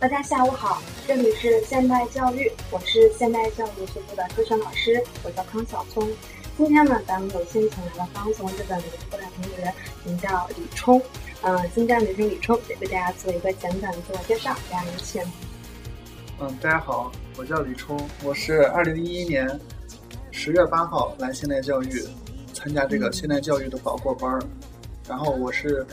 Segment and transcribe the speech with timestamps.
[0.00, 6.08] 大家下午好，这里是现代教育，我是现代教育学部的科学老师，我叫康晓聪。
[6.56, 9.70] 今天呢，咱们有幸请来了刚从日本回来的同学，
[10.06, 10.98] 名叫李冲。
[11.42, 15.22] 嗯，新疆女生李冲，也为大家做一个简短的自我介绍，大家有请。
[16.40, 19.60] 嗯，大家好，我叫李冲，我是二零一一年
[20.30, 22.02] 十月八号来现代教育
[22.54, 24.40] 参加这个现代教育的保过班儿，
[25.06, 25.86] 然后我是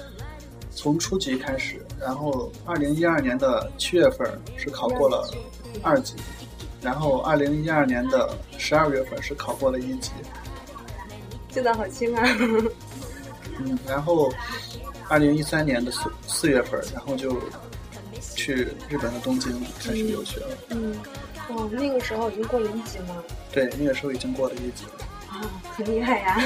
[0.77, 5.27] 从初级开始，然后二零一二年的七月份是考过了
[5.81, 6.13] 二级，
[6.84, 10.12] 然后二零一二年的十二月份是考过了一级。
[11.50, 12.23] 记得好清啊。
[13.58, 14.31] 嗯，然后
[15.09, 17.36] 二零一三年的四四月份，然后就
[18.36, 20.58] 去日本的东京开始留学了。
[20.70, 20.95] 嗯，
[21.50, 23.23] 哦，那个时候已经过了一级吗？
[23.52, 24.86] 对，那个时候已经过了一级。
[25.28, 25.41] 啊，
[25.75, 26.39] 很厉害呀。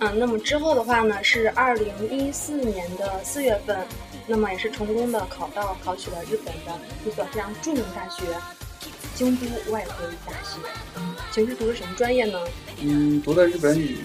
[0.00, 3.78] 嗯，那么之后的话呢，是二零一四年的四月份，
[4.26, 8.24] 那么也是成功的考到考取了日本的一所非常著名大学——
[9.16, 10.60] 京都外国语大学。
[10.96, 12.38] 嗯，请是读的什么专业呢？
[12.82, 13.98] 嗯，读的日本语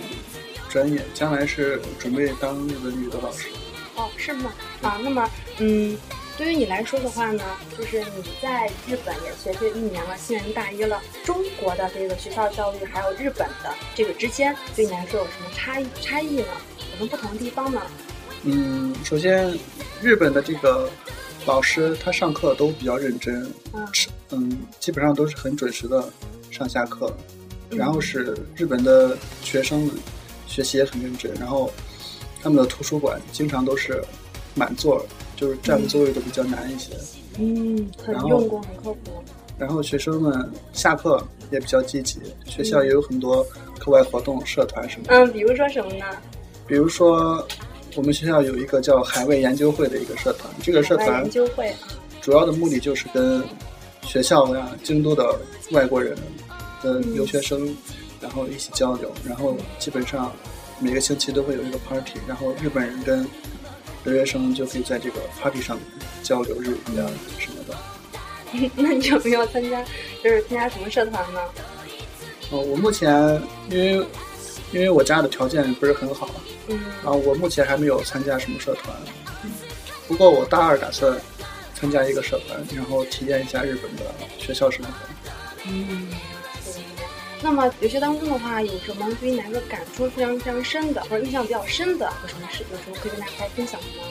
[0.69, 3.49] 专业，将来是准备当日本语的老师。
[3.95, 4.53] 哦，是吗？
[4.81, 5.97] 啊，那么，嗯，
[6.37, 7.43] 对于你来说的话呢，
[7.77, 10.99] 就是你在日本也学习一年了，新人大一了。
[11.23, 16.47] 中国的这个学校教育，还有日本的这个之间，对你来说有什么差异差异呢？
[16.79, 17.81] 有什么不同的地方呢？
[18.43, 19.55] 嗯，首先，
[20.01, 20.89] 日本的这个
[21.45, 23.87] 老师他上课都比较认真，嗯
[24.31, 26.09] 嗯，基本上都是很准时的
[26.49, 27.15] 上下课。
[27.69, 29.95] 然后是日本的学生们
[30.45, 31.71] 学习也很认真，然后
[32.43, 34.03] 他们的图书馆经常都是
[34.55, 35.05] 满座，
[35.41, 36.91] 就是占的座位都比较难一些。
[37.39, 39.23] 嗯，很用功，很刻苦。
[39.57, 43.43] 然后学生们下课也比较积极，学校也有很多
[43.79, 45.15] 课外活动、社团什么的。
[45.15, 46.05] 嗯，比如说什么呢？
[46.67, 47.43] 比如说，
[47.95, 51.73] 我们学校有一个叫海外研究会的一个社团，这个社团研究会。
[52.21, 53.43] 主要的目的就是跟
[54.03, 55.35] 学校呀、京都的
[55.71, 56.15] 外国人
[56.83, 57.75] 的留学生，
[58.19, 59.11] 然后一起交流。
[59.27, 60.31] 然后基本上
[60.79, 63.25] 每个星期都会有一个 party，然后日本人跟
[64.03, 65.79] 留学生就可以在这个 party 上
[66.23, 67.75] 交流日语啊什么的。
[68.75, 69.81] 那你有没有参加，
[70.23, 71.39] 就是参加什么社团呢？
[72.49, 74.05] 哦，我目前因为
[74.73, 76.29] 因为我家的条件不是很好，
[76.67, 78.95] 嗯啊，我目前还没有参加什么社团。
[80.07, 81.17] 不过我大二打算
[81.73, 84.03] 参加一个社团，然后体验一下日本的
[84.37, 84.91] 学校生活。
[85.65, 86.30] 嗯，对。
[87.43, 94.03] 那么留学当中的话，有什么对于哪个感触非常非常深的，或者印象比较深的，有什么事，有什么可以跟大家分享的吗？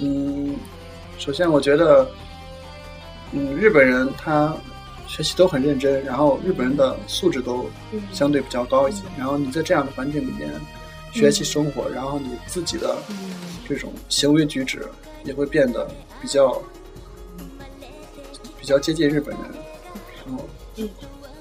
[0.00, 0.56] 嗯，
[1.18, 2.08] 首先我觉得，
[3.32, 4.54] 嗯，日本人他
[5.06, 9.02] 学习都很认真，然后日本人的素质都嗯相对比较高一些。
[9.16, 10.52] 然后你在这样的环境里面
[11.12, 13.16] 学习生活，然后你自己的嗯
[13.68, 14.86] 这种行为举止
[15.24, 15.88] 也会变得
[16.20, 16.60] 比较
[18.60, 19.44] 比较接近日本人。
[20.26, 20.44] 然后，
[20.76, 20.88] 嗯，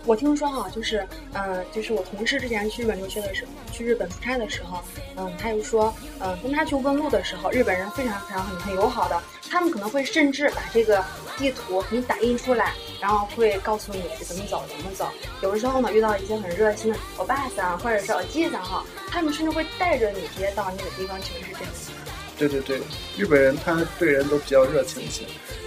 [0.07, 4.81] 我听说哈，就是，嗯、就是我同事之前去日本留学的时候，去日本出差的时候，
[5.17, 11.03] 嗯，他又说，嗯、跟他去问路的时候，日本人非常非常很很友好的，他们可能会甚至把这个
[11.37, 15.09] 地图给你打印出来，然后会告诉你怎么走怎么走。
[15.41, 21.91] 有的时候呢，遇到一些很热心的欧巴桑或者是欧吉桑哈，他们甚至会带着你直接到那个地方去，是这样子。
[22.37, 22.79] 对对对，
[23.17, 25.25] 日本人他对人都比较热情一些，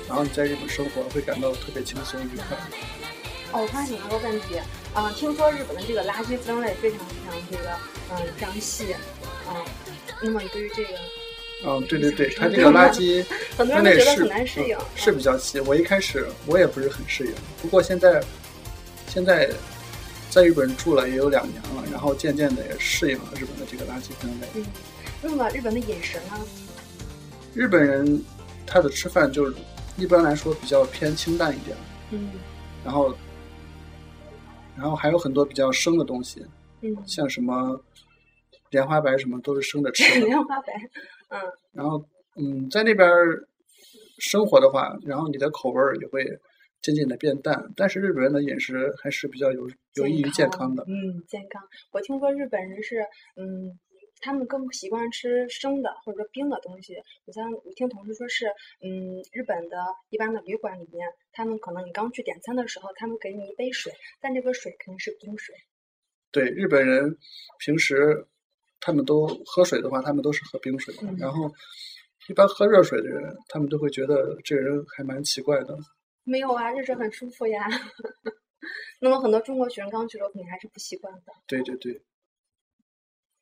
[0.09, 2.57] 然后你在日本生活会感到特别轻松愉快。
[3.53, 4.61] 哦，我突然想到个问题，
[4.95, 7.71] 啊、听说日本的这个垃圾分类非常非常这个，
[8.11, 8.93] 嗯、非常细，
[9.47, 9.65] 啊、
[10.23, 10.91] 那么你对于这个，
[11.67, 13.25] 嗯，对对对，它这个垃圾
[13.57, 15.59] 很多人分类是都觉得很难适应嗯，是比较细。
[15.61, 18.23] 我一开始我也不是很适应，不过现在
[19.09, 19.51] 现在
[20.31, 24.47] 在日本住了也有两年了，然后渐渐的也适应了日本的这个垃圾分类。
[24.55, 24.65] 嗯，
[25.23, 26.39] 那么日本的饮食呢？
[27.53, 28.25] 日本人
[28.65, 29.53] 他的吃饭就是
[29.97, 31.77] 一般来说比较偏清淡一点，
[32.13, 32.31] 嗯
[32.85, 33.15] 然后
[34.77, 36.45] 然后还有很多比较生的东西，
[36.81, 37.83] 嗯，像什么
[38.71, 40.27] 莲花白什么都是生着吃的。
[40.29, 40.73] 莲花白，
[41.29, 41.41] 嗯
[41.73, 42.05] 然后，
[42.37, 43.47] 嗯，在那边儿
[44.19, 46.25] 生活的话，然后你的口味儿也会
[46.83, 47.73] 渐渐的变淡。
[47.77, 50.83] 但是日本人的饮食还是比较有有益于健康的。
[50.85, 51.63] 嗯，健康。
[51.93, 53.01] 我听说日本人是，
[53.37, 53.79] 嗯，
[54.21, 56.95] 他们更习惯吃生的或者说冰的东西。
[57.25, 58.47] 你像我听同事说是，
[58.81, 59.77] 嗯，日本的
[60.11, 65.55] 一般的旅馆里面，他们可能你刚去点餐的时候，他们给你一杯水，但这个水肯定是冰水。
[66.33, 67.19] 对日本人
[67.59, 68.27] 平时
[68.79, 71.03] 他们都喝水的话，他们都是喝冰水的。
[71.03, 71.53] 嗯然后
[72.29, 75.77] 一般喝热水的人，他们都会觉得这个人还蛮奇怪的。
[76.23, 77.67] 没有啊，热水很舒服呀。
[79.01, 81.33] 那么很多中国学生刚去的时候肯定还是不习惯的。
[81.47, 82.01] 对对对，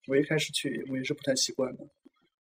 [0.09, 1.85] 我一开始去我也是不太习惯的，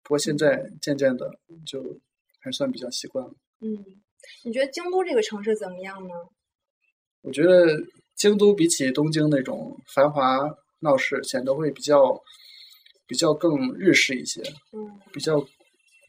[0.01, 1.29] 不过现在渐渐的
[1.65, 1.99] 就
[2.39, 3.33] 还算比较习惯了。
[3.59, 3.85] 嗯，
[4.43, 6.13] 你觉得京都这个城市怎么样呢？
[7.21, 7.67] 我觉得
[8.15, 10.39] 京都比起东京那种繁华
[10.79, 12.23] 闹市，显得会比较
[13.05, 14.41] 比较更日式一些，
[14.71, 15.41] 嗯比较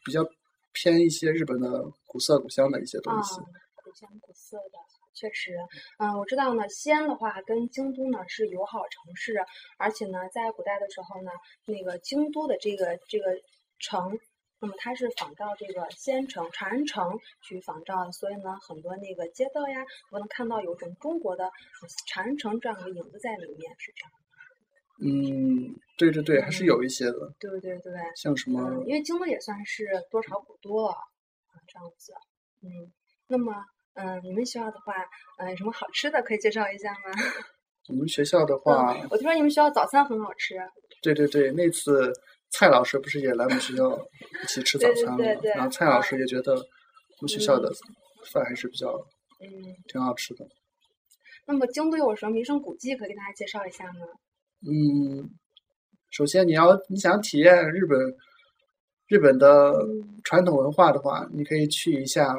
[0.04, 0.24] 比较
[0.72, 3.40] 偏一些日本的古色古香的一些东啊西。，
[3.82, 4.78] 古香古色的，
[5.18, 5.56] 确实，
[5.98, 9.44] 嗯，我知道呢，西安的话跟京都呢是友好城市，
[9.76, 11.30] 而且呢，在古代的时候呢，
[11.66, 13.40] 那个京都的这个这个
[13.80, 14.18] 城。
[14.60, 21.48] 那么它是仿照这个西安城、长安城去仿照的，所以呢，很多那个街道呀，我能看到有种中国的
[22.08, 24.10] 长安城这样的影子在里面，是这样。
[25.00, 32.12] 嗯，对对对，还是有一些的，对对对，像什么嗯，因为京都也算是多朝古都了，啊，这样子。
[32.62, 32.92] 嗯，
[33.28, 33.64] 那么，
[34.00, 34.94] 嗯，你们学校的话，
[35.38, 37.10] 嗯，有什么好吃的可以介绍一下吗？
[37.90, 40.54] 我们学校的话，嗯，我听说你们学校早餐很好吃。
[41.02, 42.12] 对对对，那次
[42.50, 43.98] 蔡老师不是也来我们学校
[44.42, 45.16] 一起吃早餐吗？
[45.16, 47.74] 对对然后蔡老师也觉得我们学校的嗯
[48.32, 48.88] 饭还是比较
[49.40, 49.48] 嗯，
[49.88, 50.46] 挺好吃的。
[51.46, 54.06] 那么京都有什么名胜古迹可以给大家介绍一下吗？
[54.66, 55.30] 嗯，
[56.10, 57.98] 首先你要你想体验日本
[59.08, 62.36] 日本的嗯传统文化的话，你可以去一下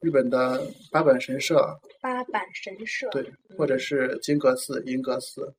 [0.00, 3.08] 日本的八坂神社，八坂神社。
[3.10, 3.24] 对，
[3.56, 5.52] 或者是金阁寺、银阁寺。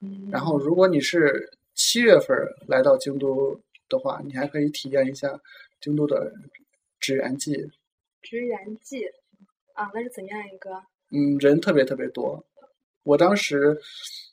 [0.00, 0.28] 嗯。
[0.30, 2.36] 然后，如果你是七月份
[2.66, 3.58] 来到京都
[3.88, 5.40] 的话，你还可以体验一下
[5.80, 6.30] 京都的
[7.00, 7.54] 纸园祭。
[8.20, 9.04] 直园祭，
[9.74, 10.70] 啊，那是怎样一个？
[11.10, 12.44] 嗯，人特别特别多。
[13.04, 13.74] 我当时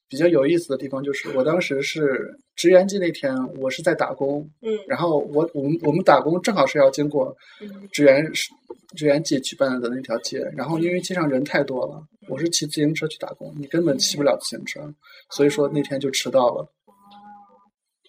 [0.09, 8.03] 比较有意思的地方就是，我当时是职员祭那天，我是在打工，嗯然后我我们我们打工正好是要经过嗯职
[8.95, 14.93] 员职员季举办的那条街，然后因为街上人太多了，我是骑自行车去打工，你根本骑不了自行车，
[15.31, 16.71] 所以说那天就迟到了。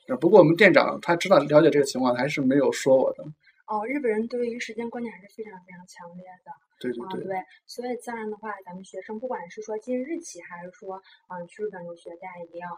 [0.09, 3.25] 呃不过我们店长他知道了解这个情况，还是没有说我的。
[3.67, 6.53] 哦，日本人对于时间观念还是非常非常强烈的。
[6.53, 7.37] 啊，对对对，对，
[7.67, 12.69] 所以自然的话，咱们学生不管是说进日企，还是说嗯去日本留学，大家一定要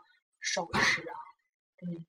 [0.40, 1.14] 守时啊。
[1.84, 2.06] 嗯，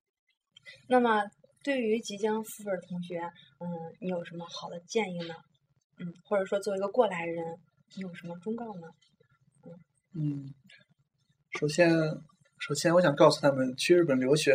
[0.88, 1.25] 那么
[1.66, 3.19] 对于即将赴日的同学，
[3.60, 3.68] 嗯，
[4.00, 5.36] 你有什么好的建议呢？
[6.00, 7.44] 嗯，或者说作为一个过来人，
[7.96, 8.88] 你有什么忠告呢？
[10.16, 10.54] 嗯，
[11.60, 11.90] 首先
[12.60, 14.54] 首先我想告诉他们，去日本留学，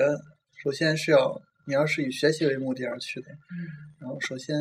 [0.63, 3.57] 首先是要你要是以学习为目的而去的，嗯
[4.01, 4.57] 然后首先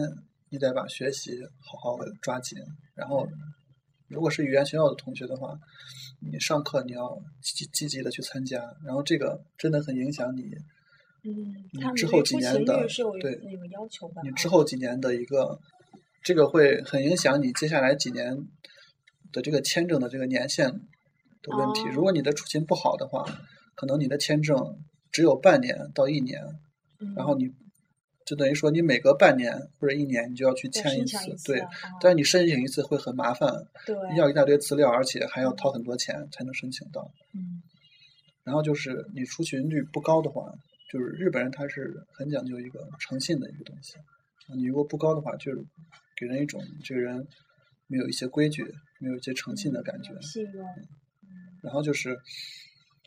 [0.49, 2.57] 你得把学习好好的抓紧，
[2.95, 3.27] 然后
[4.07, 5.57] 如果是语言学校的同学的话，
[6.19, 10.43] 你上课你要积积极的去参加，然后这个真的很影响你
[11.23, 11.31] 嗯，
[11.71, 14.23] 你他们之后几对出勤年的率是有对那个要求的啊。
[14.23, 15.59] 你之后几年的一个，
[16.23, 18.37] 这个会很影响你接下来几年
[19.31, 20.71] 的这个签证的这个年限
[21.41, 21.81] 的问题。
[21.81, 23.25] 哦如果你的出勤不好的话，
[23.75, 24.57] 可能你的签证
[25.11, 26.41] 只有半年到一年，
[26.99, 27.51] 嗯，然后你
[28.25, 31.59] 就等于说你每隔半年或者一年你就要去签一次，一次对。
[31.59, 31.69] 啊
[32.01, 33.51] 但是你申请一次会很麻烦，
[33.85, 37.11] 对，要一大堆资料，而且还要掏很多钱才能申请到。
[37.33, 37.61] 嗯
[38.45, 40.53] 然后就是你出勤率不高的话，
[40.91, 43.95] 就是日本人他是很讲究一个诚信的一个东西。
[44.53, 45.63] 你如果不高的话，就是
[46.15, 47.27] 给人一种这个人
[47.87, 48.63] 没有一些规矩，
[48.99, 50.13] 没有一些诚信的感觉。
[51.61, 52.19] 然后就是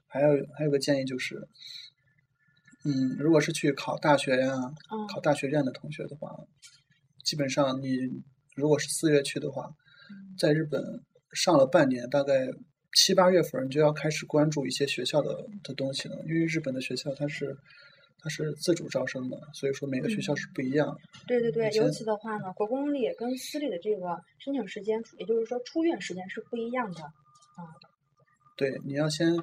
[0.07, 1.49] 还有还有个建议就是，
[2.85, 4.53] 嗯，如果是去考大学呀、
[4.91, 6.35] 嗯考大学院的同学的话，
[7.23, 7.99] 基本上你
[8.55, 9.71] 如果是四月去的话，
[10.39, 10.83] 在日本
[11.33, 12.49] 上了半年，大概
[12.95, 17.57] 七八月份，你就要开始关注一些学校的的东西了，因为日本的学校它是
[18.27, 20.97] 它是自主招生的，所以说每个学校是不一样的。
[21.29, 27.05] 对对对，尤其的话呢，国公立跟私立的这个申请时间，也就是说出院时间是不一样的。
[27.05, 27.71] 啊
[28.57, 29.37] 对，你要先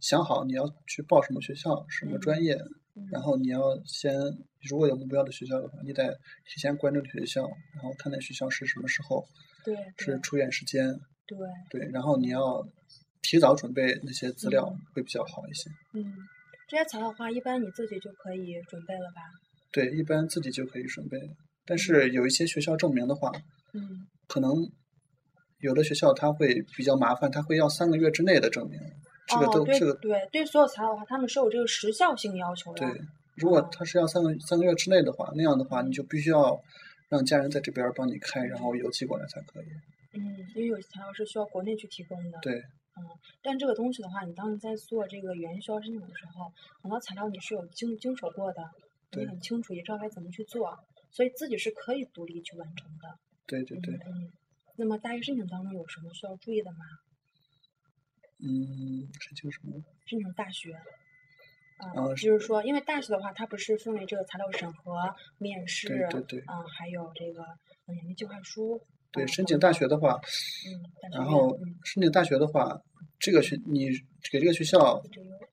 [0.00, 2.54] 想好你要去报什么学校、什么专业，
[2.94, 4.18] 嗯然后你要先
[4.62, 7.42] 如果有目标的学校的话，你得提前关注学校，
[7.74, 9.22] 然后看那学校是什么时候
[9.62, 11.36] 对对是出院时间，对，
[11.68, 12.66] 对，然后你要
[13.20, 15.70] 提早准备那些资料嗯会比较好一些。
[15.92, 16.16] 嗯，
[16.68, 19.22] 这些材料的话，一般你自己就可以准备了吧？
[19.72, 21.18] 对，一般自己就可以准备，
[21.66, 23.30] 但是有一些学校证明的话，
[23.74, 24.50] 嗯，可能
[25.60, 28.78] 有的学校它会比较麻烦，它会要三个月之内的证明。
[29.26, 32.80] 这个都这个对对，所有材料的话，他们是有这个时效性要求的。
[32.80, 33.00] 对，
[33.36, 36.60] 如果哦他是要三个三个月之内的话，那样的话你就必须要
[37.08, 39.66] 让家人在这边帮你开，然后邮寄过来才可以。
[40.14, 40.20] 嗯，
[40.54, 42.38] 因为有些材料是需要国内去提供的。
[42.42, 42.60] 对，
[43.42, 48.70] 但这个东西的话，你当你在做这个语言学校申请的时候，很多材料你是有经经手过的，
[49.12, 50.78] 你很清楚，也知道该怎么去做，
[51.10, 53.18] 所以自己是可以独立去完成的。
[53.46, 54.32] 对对对，嗯嗯。
[54.76, 56.78] 那么大一申请当中有什么需要注意的吗？
[58.38, 59.82] 嗯，申请什么？
[60.06, 60.72] 申请大学。
[61.78, 67.42] 啊、啊就是说，因为大学的话，它不是分为这个材料审核、面试，对对对啊、还有这个
[67.86, 68.80] 嗯研究计划书，
[69.12, 70.18] 对，申请大学的话，
[71.12, 71.54] 然后
[71.84, 72.80] 申请大学的话，
[73.18, 73.88] 这个学你
[74.30, 75.02] 给这个学校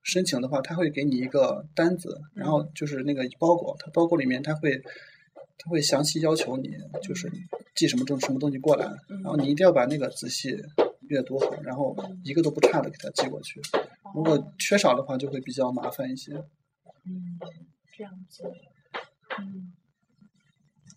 [0.03, 4.71] 申请的话，他会给你一个单子，然后就是那个包裹，它包裹里面他会
[5.57, 6.69] 他会详细要求你，
[7.03, 7.29] 就是
[7.75, 8.85] 寄什么东什么东西过来，
[9.21, 10.55] 然后你一定要把那个仔细
[11.09, 13.59] 阅读好，然后一个都不差的给他寄过去。
[14.15, 16.33] 如果缺少的话，就会比较麻烦一些。
[16.33, 17.37] 嗯，
[17.97, 18.43] 这样子。
[19.37, 19.73] 嗯，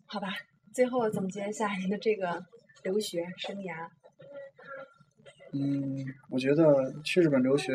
[0.07, 0.29] 好吧。
[0.73, 2.43] 最后总结一下您的这个
[2.83, 3.89] 留学生涯。
[5.53, 7.73] 嗯，我觉得去日本留学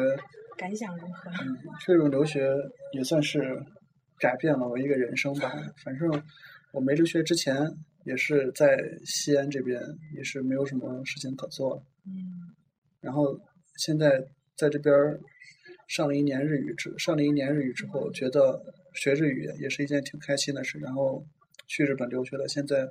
[0.57, 1.29] 感想如何？
[1.41, 2.53] 嗯，去日本留学
[2.93, 3.63] 也算是
[4.19, 5.53] 改变了我一个人生吧。
[5.83, 6.23] 反正
[6.71, 7.55] 我没留学之前
[8.03, 9.81] 也是在西安这边，
[10.15, 11.83] 也是没有什么事情可做。
[12.05, 12.55] 嗯。
[12.99, 13.39] 然后
[13.77, 14.93] 现在在这边
[15.87, 18.61] 上了一年日语之上了一年日语之后，觉得
[18.93, 20.79] 学日语也是一件挺开心的事。
[20.79, 21.25] 然后。
[21.69, 22.87] 去日本留学了，现在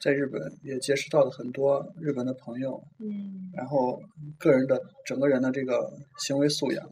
[0.00, 4.00] 在日本也结识到了很多日本的朋友，嗯，然后
[4.38, 6.86] 个人的整个人的这个行为素养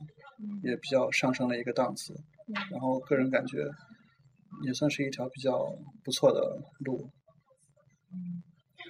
[0.62, 2.14] 也比较上升了一个档次，
[2.70, 3.64] 然后个人感觉
[4.64, 5.64] 也算是一条比较
[6.02, 6.40] 不错的
[6.80, 7.10] 路。
[8.12, 8.42] 嗯，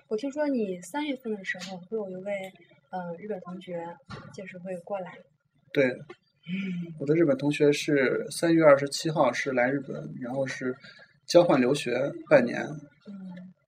[0.08, 2.32] 我听说你三月份的时候会有一位
[2.90, 3.84] 呃日本同学
[4.34, 5.18] 就是会过来，
[5.72, 5.92] 对，
[7.00, 10.76] 我的日本同学是三月二十七号是来日本，然后是。
[11.24, 12.60] 交换留学半年，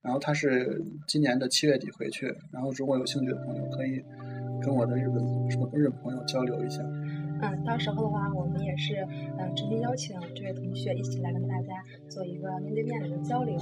[0.05, 2.27] 然后他是今年的七月底回去。
[2.51, 4.01] 然后如果有兴趣的朋友，可以
[4.61, 5.17] 跟我的日本
[5.49, 6.81] 什么日本朋友交流一下。
[7.41, 9.05] 嗯，到时候的话，我们也是
[9.37, 13.57] 嗯，直接邀请这位同学一起来跟大家做一个面对面的一个交流。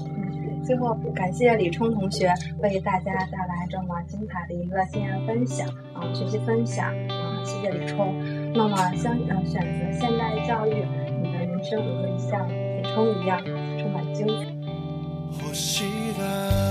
[0.64, 8.14] 最后，感谢李冲同学为大家带来这么精彩的一个经验分享啊，学习分享啊，谢谢李冲。
[8.54, 10.86] 那么，相呃选择现代教育，
[11.24, 13.42] 你的人生也会像李冲一样。
[13.80, 14.63] 充满精彩。
[15.42, 15.84] 星
[16.18, 16.63] が